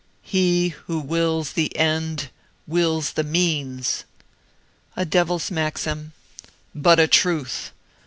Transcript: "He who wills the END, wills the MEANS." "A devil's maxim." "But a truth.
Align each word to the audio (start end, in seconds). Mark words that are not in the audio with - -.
"He 0.23 0.69
who 0.69 0.99
wills 0.99 1.53
the 1.53 1.77
END, 1.77 2.31
wills 2.65 3.13
the 3.13 3.23
MEANS." 3.23 4.03
"A 4.95 5.05
devil's 5.05 5.51
maxim." 5.51 6.13
"But 6.73 6.99
a 6.99 7.05
truth. 7.05 7.71